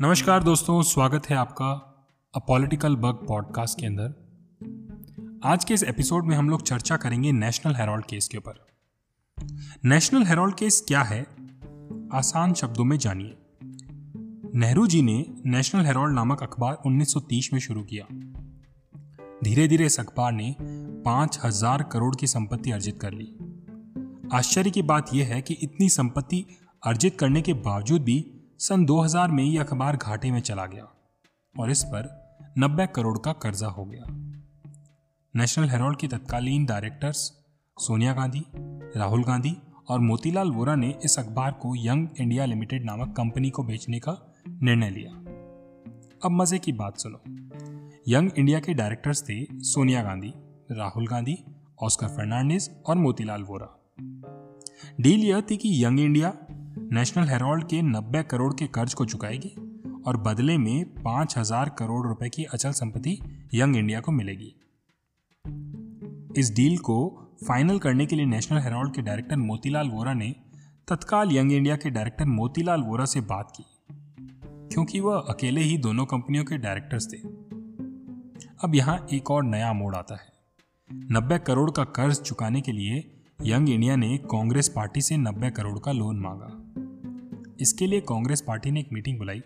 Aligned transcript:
नमस्कार 0.00 0.42
दोस्तों, 0.42 0.82
स्वागत 0.82 1.26
है 1.26 1.36
आपका 1.36 1.70
अ 2.34 2.38
पॉलिटिकल 2.38 2.96
बग 2.96 3.26
पॉडकास्ट 3.28 3.80
के 3.80 3.86
अंदर। 3.86 5.40
आज 5.44 5.64
के 5.64 5.74
इस 5.74 5.82
एपिसोड 5.82 6.24
में 6.24 6.36
हम 6.36 6.50
लोग 6.50 6.62
चर्चा 6.62 6.96
करेंगे 6.96 7.32
नेशनल 7.32 7.74
हेराल्ड 7.74 8.04
केस 8.04 8.28
के 8.28 8.38
ऊपर। 8.38 8.66
नेशनल 9.84 10.22
हेराल्ड 10.22 10.54
केस 10.54 10.84
क्या 10.88 11.02
है? 11.02 11.26
आसान 12.12 12.54
शब्दों 12.54 12.84
में 12.84 12.98
जानिए। 12.98 13.36
नेहरू 14.54 14.86
जी 14.86 15.02
ने 15.02 15.34
नेशनल 15.46 15.84
हेराल्ड 15.84 16.14
नामक 16.14 16.42
अखबार 16.42 16.78
1930 16.86 17.52
में 17.52 17.60
शुरू 17.60 17.82
किया। 17.82 18.04
धीरे 19.44 19.68
धीरे 19.68 19.86
इस 19.86 20.00
अखबार 20.00 20.32
ने 20.32 20.56
पाँच 21.04 21.38
हज़ार 21.44 21.82
करोड़ 21.82 22.16
की 22.16 22.26
संपत्ति 22.26 22.70
अर्जित 22.70 22.98
कर 23.00 23.12
ली। 23.12 23.38
आश्चर्य 24.32 24.70
की 24.70 24.82
बात 24.82 25.14
यह 25.14 25.26
है 25.26 25.42
कि 25.42 25.54
इतनी 25.54 25.88
संपत्ति 25.88 26.46
अर्जित 26.86 27.18
करने 27.18 27.42
के 27.42 27.52
बावजूद 27.52 28.02
भी 28.02 28.37
सन 28.60 28.84
2000 28.84 29.30
में 29.30 29.44
यह 29.44 29.62
अखबार 29.62 29.96
घाटे 29.96 30.30
में 30.30 30.40
चला 30.40 30.66
गया 30.66 30.88
और 31.58 31.70
इस 31.70 31.84
पर 31.84 32.08
90 32.58 32.86
करोड़ 32.86 33.18
का 33.18 33.32
कर्जा 33.32 33.66
हो 33.66 33.84
गया। 33.84 34.04
नेशनल 35.36 35.68
हेराल्ड 35.68 35.98
की 35.98 36.08
तत्कालीन 36.08 36.64
डायरेक्टर्स 36.64 37.16
सोनिया 37.78 38.12
गांधी, 38.12 38.44
राहुल 38.96 39.24
गांधी 39.24 39.56
और 39.88 40.00
मोतीलाल 40.00 40.50
वोरा 40.50 40.74
ने 40.74 40.98
इस 41.04 41.18
अखबार 41.18 41.52
को 41.52 41.74
यंग 41.76 42.08
इंडिया 42.20 42.44
लिमिटेड 42.44 42.84
नामक 42.84 43.16
कंपनी 43.16 43.50
को 43.50 43.62
बेचने 43.62 43.98
का 43.98 44.34
निर्णय 44.48 44.90
लिया। 44.90 45.10
अब 46.24 46.30
मज़े 46.30 46.58
की 46.58 46.72
बात 46.72 46.98
सुनो। 46.98 47.20
यंग 48.08 48.30
इंडिया 48.38 48.60
के 48.60 48.74
डायरेक्टर्स 48.74 49.22
थे 49.22 49.46
सोनिया 49.52 50.02
गांधी, 50.02 50.32
राहुल 50.70 51.06
गांधी, 51.06 51.44
ऑस्कर 51.82 52.06
फर्नांडिस 52.06 52.70
और 52.86 52.96
मोतीलाल 52.96 53.42
वोरा। 53.42 53.80
डील 55.00 55.20
यह 55.20 55.40
थी 55.40 55.56
कि 55.56 55.84
यंग 55.84 56.00
इंडिया 56.00 56.34
नेशनल 56.80 57.28
हेराल्ड 57.28 57.64
के 57.64 57.82
90 57.82 58.22
करोड़ 58.22 58.54
के 58.54 58.66
कर्ज 58.66 58.94
को 58.94 59.04
चुकाएगी 59.04 59.48
और 60.06 60.16
बदले 60.16 60.58
में 60.58 60.94
5000 60.94 61.68
करोड़ 61.78 62.06
रुपए 62.06 62.28
की 62.28 62.44
अचल 62.44 62.70
संपत्ति 62.70 63.18
यंग 63.54 63.76
इंडिया 63.76 64.00
को 64.00 64.12
मिलेगी। 64.12 64.54
इस 66.36 66.54
डील 66.56 66.78
को 66.78 66.98
फाइनल 67.48 67.78
करने 67.78 68.06
के 68.06 68.16
लिए 68.16 68.26
नेशनल 68.26 68.58
हेराल्ड 68.58 68.94
के 68.94 69.02
डायरेक्टर 69.02 69.36
मोतीलाल 69.36 69.88
वोरा 69.88 70.14
ने 70.14 70.34
तत्काल 70.88 71.32
यंग 71.32 71.52
इंडिया 71.52 71.76
के 71.76 71.90
डायरेक्टर 71.90 72.24
मोतीलाल 72.24 72.82
वोरा 72.82 73.04
से 73.04 73.20
बात 73.20 73.52
की, 73.56 73.64
क्योंकि 74.72 75.00
वह 75.00 75.18
अकेले 75.18 75.60
ही 75.60 75.78
दोनों 75.78 76.06
कंपनियों 76.06 76.44
के 76.44 76.58
डायरेक्टर्स 76.58 77.12
थे। 77.12 77.18
अब 78.64 78.74
यहाँ 78.74 79.06
एक 79.12 79.30
और 79.30 79.44
नया 79.44 79.72
मोड़ 79.72 79.96
आता 79.96 80.14
है। 80.14 80.28
नब्बे 81.10 81.38
करोड़ 81.38 81.70
का 81.70 81.84
कर्ज 81.84 82.20
चुकाने 82.20 82.60
के 82.60 82.72
लिए 82.72 83.17
यंग 83.42 83.70
इंडिया 83.70 83.96
ने 83.96 84.18
कांग्रेस 84.18 84.68
पार्टी 84.68 85.00
से 85.00 85.16
90 85.16 85.50
करोड़ 85.50 85.78
का 85.78 85.92
लोन 85.92 86.20
मांगा। 86.20 86.48
इसके 87.60 87.86
लिए 87.86 88.00
कांग्रेस 88.00 88.40
पार्टी 88.40 88.70
ने 88.70 88.80
एक 88.80 88.88
मीटिंग 88.92 89.18
बुलाई, 89.18 89.42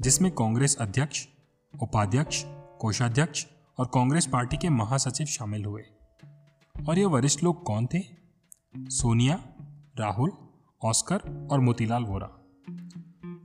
जिसमें 0.00 0.32
कांग्रेस 0.32 0.76
अध्यक्ष, 0.76 1.26
उपाध्यक्ष, 1.82 2.42
कोषाध्यक्ष 2.80 3.46
और 3.78 3.90
कांग्रेस 3.94 4.26
पार्टी 4.26 4.56
के 4.56 4.68
महासचिव 4.68 5.26
शामिल 5.26 5.64
हुए। 5.64 5.82
और 6.88 6.98
ये 6.98 7.04
वरिष्ठ 7.04 7.44
लोग 7.44 7.62
कौन 7.62 7.86
थे? 7.86 8.00
सोनिया, 8.76 9.44
राहुल, 9.98 10.32
ऑस्कर 10.84 11.48
और 11.52 11.60
मोतीलाल 11.60 12.04
वोरा। 12.04 12.30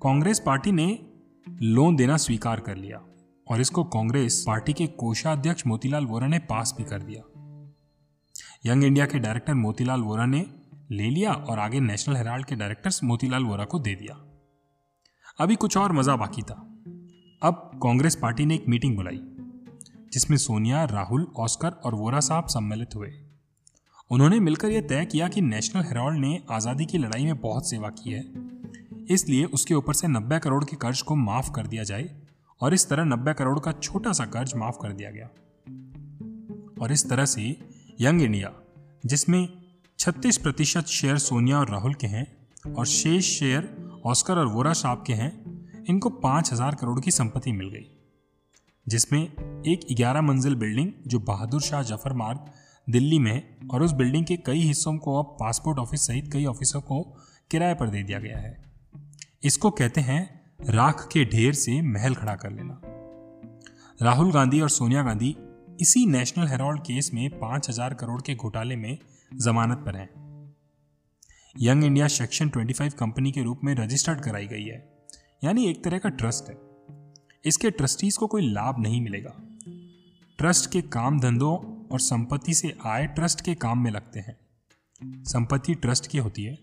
कांग्रेस 0.03 0.39
पार्टी 0.39 0.71
ने 0.71 0.99
लोन 1.61 1.95
देना 1.95 2.17
स्वीकार 2.17 2.59
कर 2.59 2.75
लिया 2.75 3.05
और 3.51 3.61
इसको 3.61 3.83
कांग्रेस 3.83 4.43
पार्टी 4.47 4.73
के 4.73 4.87
कोषाध्यक्ष 4.87 5.67
मोतीलाल 5.67 6.05
वोरा 6.05 6.27
ने 6.27 6.39
पास 6.39 6.75
भी 6.77 6.83
कर 6.83 7.01
दिया। 7.01 7.32
यंग 8.65 8.83
इंडिया 8.83 9.05
के 9.05 9.19
डायरेक्टर 9.19 9.53
मोतीलाल 9.53 10.01
वोरा 10.01 10.25
ने 10.25 10.45
ले 10.91 11.09
लिया 11.09 11.31
और 11.31 11.59
आगे 11.59 11.79
नेशनल 11.79 12.15
हेराल्ड 12.15 12.45
के 12.45 12.55
डायरेक्टर्स 12.55 13.03
मोतीलाल 13.03 13.43
वोरा 13.43 13.65
को 13.65 13.79
दे 13.79 13.95
दिया। 13.95 14.15
अभी 15.39 15.55
कुछ 15.55 15.77
और 15.77 15.91
मज़ा 15.91 16.15
बाकी 16.15 16.41
था। 16.41 16.53
अब 17.41 17.71
कांग्रेस 17.83 18.15
पार्टी 18.15 18.45
ने 18.45 18.55
एक 18.55 18.67
मीटिंग 18.69 18.95
बुलाई, 18.95 19.19
जिसमें 20.13 20.37
सोनिया, 20.37 20.83
राहुल, 20.83 21.27
ऑस्कर 21.37 21.69
और 21.69 21.95
वोरा 21.95 22.19
साहब 22.19 22.47
सम्मिलित 22.47 22.95
हुए। 22.95 23.11
उन्होंने 24.11 24.39
मिलकर 24.39 24.69
यह 24.69 24.81
तय 24.81 25.05
किया 25.05 25.27
कि 25.27 25.41
नेशनल 25.41 25.83
हेराल्ड 25.83 26.19
ने 26.19 26.41
आज़ादी 26.51 26.85
की 26.85 26.97
लड़ाई 26.97 27.25
में 27.25 27.41
बहुत 27.41 27.69
सेवा 27.69 27.89
की 27.89 28.11
है, 28.11 28.23
इसलिए 29.09 29.45
उसके 29.45 29.73
ऊपर 29.73 29.93
से 29.93 30.07
90 30.07 30.39
करोड़ 30.39 30.63
के 30.63 30.75
कर्ज 30.75 31.01
को 31.01 31.15
माफ़ 31.15 31.51
कर 31.51 31.67
दिया 31.67 31.83
जाए 31.83 32.09
और 32.61 32.73
इस 32.73 32.89
तरह 32.89 33.03
90 33.03 33.33
करोड़ 33.33 33.59
का 33.59 33.71
छोटा 33.71 34.13
सा 34.13 34.25
कर्ज 34.25 34.55
माफ़ 34.55 34.77
कर 34.81 34.93
दिया 34.93 35.11
गया। 35.11 35.29
और 36.81 36.91
इस 36.91 37.09
तरह 37.09 37.25
से 37.25 37.72
यंग 38.01 38.21
इंडिया, 38.21 38.53
जिसमें 39.05 39.49
36 39.99 40.37
प्रतिशत 40.37 40.85
शेयर 40.85 41.17
सोनिया 41.17 41.59
और 41.59 41.69
राहुल 41.69 41.93
के 41.93 42.07
हैं 42.07 42.47
और 42.73 42.85
शेष 42.85 43.39
शेयर 43.39 43.91
ऑस्कर 44.05 44.37
और 44.37 44.47
वोरा 44.47 44.73
साहब 44.73 45.03
के 45.07 45.13
हैं, 45.13 45.31
इनको 45.89 46.09
पाँच 46.09 46.53
हज़ार 46.53 46.75
करोड़ 46.75 46.99
की 46.99 47.11
संपत्ति 47.11 47.51
मिल 47.51 47.69
गई। 47.69 47.91
जिसमें 48.87 49.23
एक 49.67 49.95
ग्यारह 49.95 50.21
मंजिल 50.21 50.55
बिल्डिंग 50.55 50.91
जो 51.07 51.19
बहादुर 51.19 51.61
शाह 51.61 51.83
ज़फ़र 51.83 52.13
मार्ग, 52.13 52.39
दिल्ली 52.89 53.19
में 53.19 53.31
है 53.31 53.57
और 53.71 53.83
उस 53.83 53.91
बिल्डिंग 53.91 54.25
के 54.25 54.37
कई 54.37 54.59
हिस्सों 54.59 54.97
को 54.97 55.23
अब 55.23 55.37
पासपोर्ट 55.39 55.79
ऑफ़िस 55.79 56.07
सहित 56.07 56.29
कई 56.33 56.45
ऑफिसों 56.45 56.81
को 56.81 57.17
किराए 57.51 57.73
पर 57.73 57.89
दे 57.89 58.03
दिया 58.03 58.19
गया 58.19 58.37
है। 58.37 58.61
इसको 59.43 59.71
कहते 59.71 60.01
हैं 60.01 60.41
राख 60.69 61.09
के 61.11 61.25
ढेर 61.25 61.53
से 61.53 61.81
महल 61.81 62.15
खड़ा 62.15 62.35
कर 62.35 62.51
लेना। 62.51 62.81
राहुल 64.01 64.31
गांधी 64.31 64.61
और 64.61 64.69
सोनिया 64.69 65.03
गांधी 65.03 65.35
इसी 65.83 66.05
नेशनल 66.05 66.47
हेराल्ड 66.47 66.79
केस 66.79 67.11
में 67.13 67.39
पाँच 67.39 67.69
हज़ार 67.69 67.93
करोड़ 67.93 68.21
के 68.21 68.35
घोटाले 68.35 68.75
में 68.75 68.97
जमानत 69.33 69.77
पर 69.77 69.95
हैं। 69.95 70.09
यंग 71.59 71.83
इंडिया 71.83 72.07
सेक्शन 72.07 72.49
25 72.49 72.93
कंपनी 72.93 73.31
के 73.31 73.43
रूप 73.43 73.61
में 73.63 73.75
रजिस्टर्ड 73.75 74.21
कराई 74.21 74.47
गई 74.47 74.63
है। 74.63 75.05
यानी 75.43 75.65
एक 75.65 75.83
तरह 75.83 75.97
का 75.97 76.09
ट्रस्ट 76.09 76.49
है। 76.49 76.57
इसके 77.45 77.71
ट्रस्टीज 77.71 78.17
को 78.17 78.27
कोई 78.27 78.49
लाभ 78.51 78.79
नहीं 78.79 79.01
मिलेगा। 79.01 79.57
ट्रस्ट 80.37 80.71
के 80.71 80.81
काम 80.81 81.19
धंधों 81.19 81.87
और 81.87 81.99
संपत्ति 81.99 82.53
से 82.53 82.77
आए 82.85 83.07
ट्रस्ट 83.07 83.41
के 83.41 83.55
काम 83.55 83.79
में 83.79 83.91
लगते 83.91 84.19
हैं। 84.19 84.37
संपत्ति 85.23 85.73
ट्रस्ट 85.73 86.07
की 86.07 86.17
होती 86.17 86.43
है, 86.43 86.55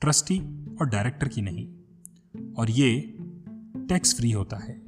ट्रस्टी 0.00 0.38
और 0.76 0.88
डायरेक्टर 0.88 1.28
की 1.28 1.42
नहीं। 1.42 1.68
और 2.54 2.70
ये 2.70 3.16
टैक्स 3.88 4.16
फ्री 4.16 4.30
होता 4.30 4.56
है। 4.56 4.78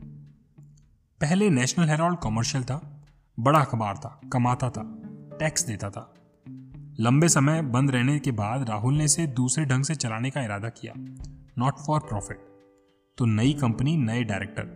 पहले 1.21 1.51
नेशनल 1.51 1.89
हेराल्ड 1.89 2.19
कॉमर्शियल 2.19 2.65
था। 2.65 2.92
बड़ा 3.39 3.59
अखबार 3.59 3.97
था, 3.97 4.21
कमाता 4.33 4.69
था, 4.71 4.83
टैक्स 5.39 5.65
देता 5.67 5.91
था। 5.91 6.13
लंबे 7.01 7.29
समय 7.29 7.63
बंद 7.63 7.91
रहने 7.91 8.19
के 8.19 8.31
बाद 8.31 8.69
राहुल 8.69 8.95
ने 8.95 9.05
इसे 9.05 9.27
दूसरे 9.27 9.65
ढंग 9.65 9.85
से 9.85 9.95
चलाने 9.95 10.31
का 10.31 10.43
इरादा 10.43 10.69
किया 10.69 10.93
नॉट 11.59 11.79
फॉर 11.79 12.01
प्रॉफिट 12.01 12.45
तो 13.19 13.25
नई 13.25 13.53
कंपनी, 13.53 13.97
नए 13.97 14.23
डायरेक्टर। 14.25 14.67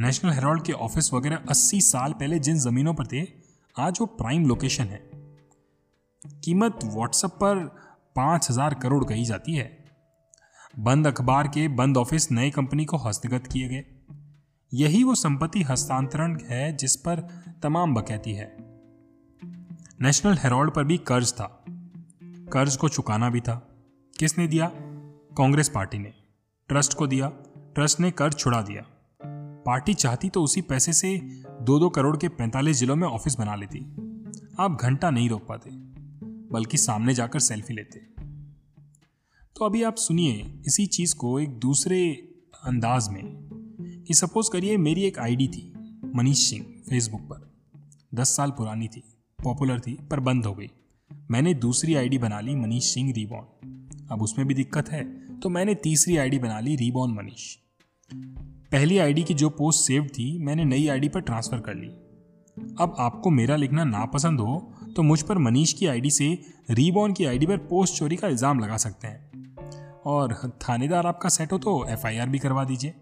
नेशनल 0.00 0.32
हेराल्ड 0.32 0.62
के 0.62 0.72
ऑफ़िस 0.72 1.12
वगैरह 1.12 1.44
80 1.50 1.80
साल 1.80 2.12
पहले 2.12 2.38
जिन 2.38 2.58
जमीनों 2.58 2.94
पर 2.94 3.06
थे, 3.06 3.26
आज 3.76 3.98
वो 4.00 4.06
प्राइम 4.06 4.46
लोकेशन 4.46 4.84
है। 4.84 5.00
कीमत 6.44 6.78
व्हाट्सएप 6.84 7.30
पर 7.30 7.64
पाँच 8.16 8.50
हज़ार 8.50 8.74
करोड़ 8.74 9.04
कही 9.04 9.24
जाती 9.24 9.54
है। 9.54 9.70
बंद 10.78 11.06
अखबार 11.06 11.48
के 11.48 11.68
बंद 11.68 11.96
ऑफ़िस 11.96 12.30
नई 12.32 12.50
कंपनी 12.50 12.84
को 12.84 12.96
हस्तगत 12.96 13.46
किए 13.46 13.68
गए। 13.68 13.84
यही 14.74 15.04
वो 15.04 15.14
संपत्ति 15.14 15.62
हस्तांतरण 15.62 16.38
है 16.44 16.76
जिस 16.76 16.96
पर 16.96 17.20
तमाम 17.62 17.94
बकैती 17.94 18.32
है। 18.32 18.56
नेशनल 20.00 20.34
हेराल्ड 20.34 20.70
पर 20.70 20.84
भी 20.84 20.98
कर्ज 20.98 21.32
था। 21.32 21.64
कर्ज 22.52 22.76
को 22.76 22.88
चुकाना 22.88 23.30
भी 23.30 23.40
था। 23.40 23.74
किसने 24.18 24.46
दिया? 24.46 24.70
कांग्रेस 25.36 25.68
पार्टी 25.68 25.98
ने। 25.98 26.12
ट्रस्ट 26.68 26.94
को 26.94 27.06
दिया। 27.06 27.28
ट्रस्ट 27.74 28.00
ने 28.00 28.10
कर्ज 28.10 28.38
छुड़ा 28.38 28.62
दिया। 28.62 28.84
पार्टी 29.66 29.94
चाहती 29.94 30.28
तो 30.28 30.42
उसी 30.42 30.60
पैसे 30.60 30.92
से 30.92 31.18
दो 31.62 31.78
दो 31.78 31.88
करोड़ 31.88 32.16
के 32.16 32.28
पैंतालीस 32.28 32.76
जिलों 32.76 32.96
में 32.96 33.08
ऑफ़िस 33.08 33.34
बना 33.34 33.54
लेती। 33.54 33.78
आप 34.60 34.78
घंटा 34.80 35.10
नहीं 35.10 35.30
रोक 35.30 35.46
पाते, 35.46 35.70
बल्कि 36.54 36.76
सामने 36.76 37.14
जाकर 37.14 37.38
सेल्फी 37.38 37.74
लेते। 37.74 37.98
तो 39.56 39.64
अभी 39.64 39.82
आप 39.82 39.94
सुनिए 39.94 40.62
इसी 40.66 40.86
चीज़ 40.86 41.16
को 41.16 41.40
एक 41.40 41.50
दूसरे 41.50 42.12
अंदाज 42.64 43.08
में। 43.08 43.27
कि 44.08 44.14
सपोज़ 44.14 44.50
करिए 44.50 44.76
मेरी 44.78 45.02
एक 45.04 45.18
आईडी 45.18 45.46
थी, 45.48 45.62
मनीष 46.14 46.38
सिंह 46.40 46.64
फेसबुक 46.88 47.20
पर। 47.22 47.40
दस 48.14 48.28
साल 48.36 48.50
पुरानी 48.50 48.86
थी 48.88 49.02
पॉपुलर 49.38 49.80
थी, 49.80 49.92
पर 50.10 50.20
बंद 50.20 50.46
हो 50.46 50.52
गई। 50.54 50.70
मैंने 51.30 51.52
दूसरी 51.56 51.94
आईडी 51.94 52.18
बना 52.18 52.38
ली 52.40 52.54
मनीष 52.56 52.84
सिंह 52.84 53.12
रीबॉन 53.12 54.06
अब 54.10 54.22
उसमें 54.22 54.46
भी 54.48 54.54
दिक्कत 54.54 54.88
है 54.88 55.02
तो 55.40 55.48
मैंने 55.48 55.74
तीसरी 55.74 56.16
आईडी 56.16 56.38
बना 56.38 56.60
ली 56.60 56.76
रीबॉन 56.76 57.14
मनीष। 57.14 57.54
पहली 58.72 58.98
आईडी 58.98 59.22
की 59.22 59.34
जो 59.34 59.48
पोस्ट 59.50 59.80
सेव 59.80 60.06
थी, 60.08 60.38
मैंने 60.38 60.64
नई 60.64 60.86
आईडी 60.88 61.08
पर 61.08 61.20
ट्रांसफ़र 61.20 61.60
कर 61.60 61.74
ली। 61.74 61.88
अब 62.80 62.94
आपको 62.98 63.30
मेरा 63.30 63.56
लिखना 63.56 63.84
नापसंद 63.86 64.40
हो 64.40 64.60
तो 64.96 65.02
मुझ 65.02 65.20
पर 65.22 65.38
मनीष 65.38 65.72
की 65.72 65.86
आईडी 65.86 66.10
से 66.10 66.26
रीबॉन 66.70 67.12
की 67.12 67.24
आईडी 67.24 67.46
पर 67.46 67.56
पोस्ट 67.66 67.94
चोरी 67.94 68.16
का 68.16 68.28
इल्ज़ाम 68.28 68.60
लगा 68.60 68.76
सकते 68.76 69.06
हैं। 69.06 70.02
और 70.06 70.34
थानेदार 70.60 71.06
आपका 71.06 71.28
सेट 71.28 71.52
हो 71.52 71.58
तो 71.58 71.84
एफआईआर 71.88 72.28
भी 72.28 72.38
करवा 72.38 72.64
दीजिए। 72.64 72.94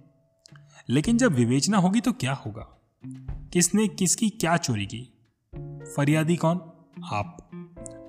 लेकिन 0.88 1.18
जब 1.18 1.32
विवेचना 1.32 1.78
होगी 1.78 2.00
तो 2.00 2.12
क्या 2.12 2.32
होगा? 2.32 2.92
किसने 3.52 3.88
किसकी 3.88 4.30
क्या 4.30 4.56
चोरी 4.56 4.86
की? 4.86 5.18
फरियादी 5.96 6.36
कौन? 6.36 6.56
आप। 7.04 7.50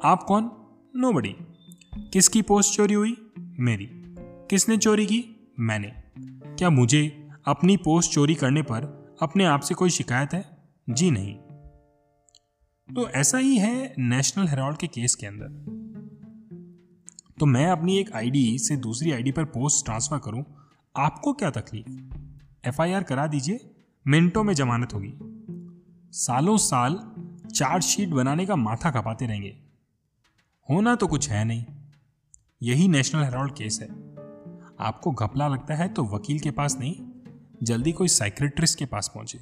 आप 0.03 0.24
कौन? 0.24 0.51
नो 0.95 1.21
किसकी 2.09 2.41
पोस्ट 2.41 2.74
चोरी 2.74 2.94
हुई? 2.94 3.31
मेरी। 3.39 3.89
किसने 4.50 4.77
चोरी 4.77 5.06
की? 5.06 5.53
मैंने। 5.59 5.94
क्या 6.56 6.69
मुझे 6.69 7.29
अपनी 7.45 7.77
पोस्ट 7.77 8.12
चोरी 8.12 8.35
करने 8.35 8.62
पर 8.62 9.15
अपने 9.21 9.45
आप 9.45 9.62
से 9.62 9.75
कोई 9.75 9.89
शिकायत 9.89 10.33
है? 10.33 10.57
जी 10.89 11.12
नहीं। 11.12 11.35
तो 12.95 13.09
ऐसा 13.09 13.38
ही 13.38 13.57
है 13.57 13.95
नेशनल 14.00 14.47
हेराल्ड 14.47 14.77
के 14.77 14.88
केस 14.88 15.15
के 15.15 15.27
अंदर। 15.27 15.47
तो 17.39 17.45
मैं 17.45 17.68
अपनी 17.68 17.97
एक 17.97 18.12
आईडी 18.15 18.59
से 18.59 18.77
दूसरी 18.77 19.12
आईडी 19.12 19.31
पर 19.31 19.44
पोस्ट 19.44 19.85
ट्रांसफ़र 19.85 20.19
करूँ, 20.19 20.45
आपको 20.97 21.33
क्या 21.33 21.50
तकलीफ़? 21.50 22.26
एफआईआर 22.65 23.04
करा 23.04 23.27
दीजिए, 23.27 23.69
मिनटों 24.07 24.44
में 24.44 24.54
जमानत 24.54 24.94
होगी। 24.94 25.13
सालों 26.18 26.57
साल 26.57 27.12
चार्जशीट 27.56 28.09
बनाने 28.09 28.45
का 28.45 28.56
माथा 28.56 28.92
खपाते 28.92 29.27
रहेंगे। 29.27 29.57
होना 30.69 30.95
तो 30.95 31.07
कुछ 31.07 31.30
है 31.30 31.45
नहीं। 31.45 31.65
यही 32.63 32.88
नेशनल 32.88 33.24
हेराल्ड 33.24 33.51
केस 33.51 33.80
है। 33.81 33.88
आपको 34.80 35.12
घपला 35.12 35.48
लगता 35.48 35.75
है 35.75 35.88
तो 35.88 36.06
वकील 36.06 36.39
के 36.39 36.51
पास 36.51 36.77
नहीं, 36.80 36.95
जल्दी 37.63 37.92
कोई 37.92 38.07
साइक्रेट्रिस्ट 38.07 38.80
के 38.80 38.86
पास 38.86 39.12
पहुँचे। 39.15 39.39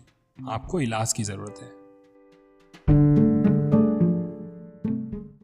आपको 0.50 0.80
इलाज 0.80 1.14
की 1.14 1.24
ज़रूरत 1.24 1.56
है। 1.62 3.25